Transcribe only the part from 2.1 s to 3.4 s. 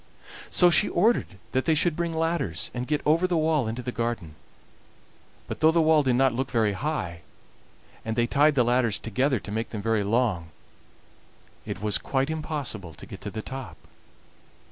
ladders, and get over the